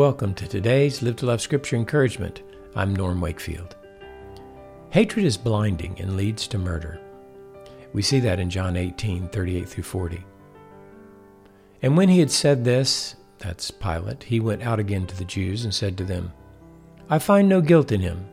[0.00, 2.40] Welcome to today's Live to Love Scripture Encouragement.
[2.74, 3.76] I'm Norm Wakefield.
[4.88, 6.98] Hatred is blinding and leads to murder.
[7.92, 10.24] We see that in John 18 38 through 40.
[11.82, 15.64] And when he had said this, that's Pilate, he went out again to the Jews
[15.64, 16.32] and said to them,
[17.10, 18.26] I find no guilt in him.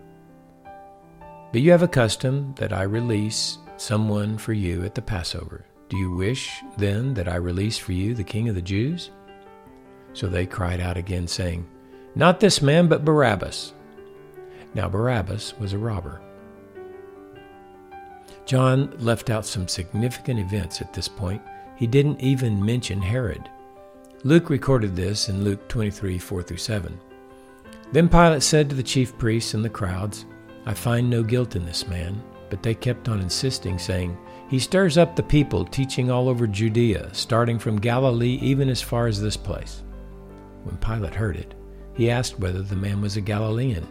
[1.52, 5.66] But you have a custom that I release someone for you at the Passover.
[5.90, 9.12] Do you wish then that I release for you the king of the Jews?
[10.18, 11.68] So they cried out again, saying,
[12.16, 13.74] Not this man, but Barabbas.
[14.74, 16.20] Now Barabbas was a robber.
[18.48, 21.40] John left out some significant events at this point.
[21.76, 23.48] He didn't even mention Herod.
[24.24, 27.00] Luke recorded this in Luke 23 4 through 7.
[27.92, 30.26] Then Pilate said to the chief priests and the crowds,
[30.66, 32.20] I find no guilt in this man.
[32.50, 34.18] But they kept on insisting, saying,
[34.50, 39.06] He stirs up the people, teaching all over Judea, starting from Galilee even as far
[39.06, 39.84] as this place.
[40.68, 41.54] When Pilate heard it,
[41.94, 43.88] he asked whether the man was a Galilean.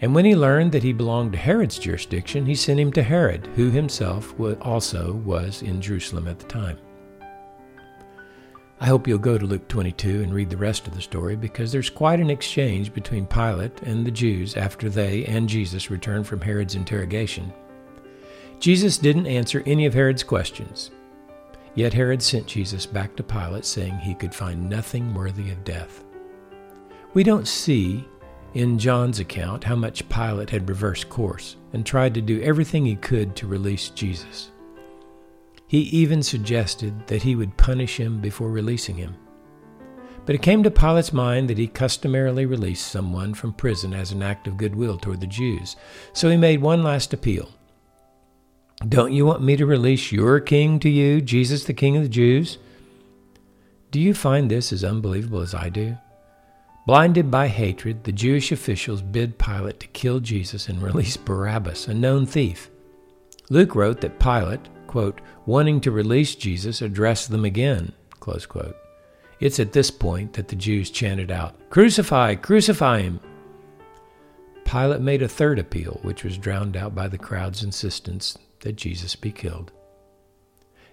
[0.00, 3.46] And when he learned that he belonged to Herod's jurisdiction, he sent him to Herod,
[3.54, 6.78] who himself also was in Jerusalem at the time.
[8.80, 11.70] I hope you'll go to Luke 22 and read the rest of the story because
[11.70, 16.40] there's quite an exchange between Pilate and the Jews after they and Jesus returned from
[16.40, 17.52] Herod's interrogation.
[18.58, 20.90] Jesus didn't answer any of Herod's questions.
[21.74, 26.02] Yet Herod sent Jesus back to Pilate saying he could find nothing worthy of death.
[27.16, 28.06] We don't see
[28.52, 32.94] in John's account how much Pilate had reversed course and tried to do everything he
[32.94, 34.50] could to release Jesus.
[35.66, 39.16] He even suggested that he would punish him before releasing him.
[40.26, 44.22] But it came to Pilate's mind that he customarily released someone from prison as an
[44.22, 45.74] act of goodwill toward the Jews,
[46.12, 47.48] so he made one last appeal.
[48.86, 52.10] Don't you want me to release your king to you, Jesus, the King of the
[52.10, 52.58] Jews?
[53.90, 55.96] Do you find this as unbelievable as I do?
[56.86, 61.94] Blinded by hatred, the Jewish officials bid Pilate to kill Jesus and release Barabbas, a
[61.94, 62.70] known thief.
[63.50, 68.76] Luke wrote that Pilate, quote, wanting to release Jesus, addressed them again, close quote.
[69.40, 73.18] It's at this point that the Jews chanted out, Crucify, crucify him!
[74.64, 79.16] Pilate made a third appeal, which was drowned out by the crowd's insistence that Jesus
[79.16, 79.72] be killed.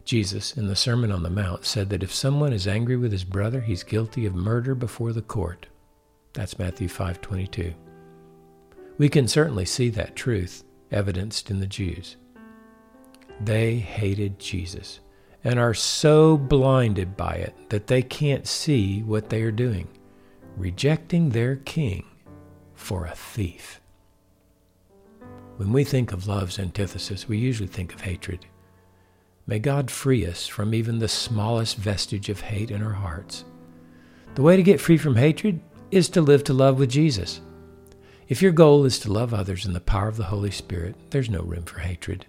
[0.05, 3.23] Jesus, in the Sermon on the Mount, said that if someone is angry with his
[3.23, 5.67] brother, he's guilty of murder before the court.
[6.33, 7.73] That's Matthew 5:22.
[8.97, 12.17] We can certainly see that truth evidenced in the Jews.
[13.39, 14.99] They hated Jesus
[15.43, 19.87] and are so blinded by it that they can't see what they are doing,
[20.57, 22.05] rejecting their king
[22.73, 23.81] for a thief.
[25.57, 28.45] When we think of love's antithesis, we usually think of hatred.
[29.45, 33.45] May God free us from even the smallest vestige of hate in our hearts.
[34.35, 35.59] The way to get free from hatred
[35.93, 37.39] is to live to love with Jesus.
[38.27, 41.29] If your goal is to love others in the power of the Holy Spirit, there's
[41.29, 42.25] no room for hatred.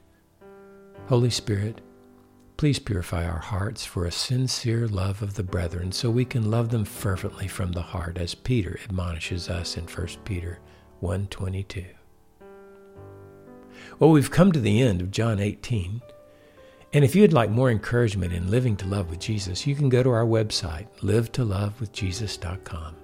[1.07, 1.81] Holy Spirit,
[2.59, 6.69] please purify our hearts for a sincere love of the brethren so we can love
[6.69, 10.59] them fervently from the heart as Peter admonishes us in 1 Peter
[11.01, 11.87] 1:22.
[13.99, 16.03] Well, we've come to the end of John 18.
[16.93, 20.03] And if you'd like more encouragement in living to love with Jesus, you can go
[20.03, 22.97] to our website, livetolovewithjesus.com.